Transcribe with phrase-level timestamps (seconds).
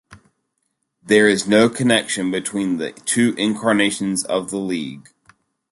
[1.03, 5.09] There is no connection between the two incarnations of the league.